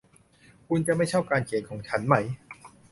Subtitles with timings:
[0.67, 2.25] คุณจะไม่ชอบการเขียนของฉันมั้ย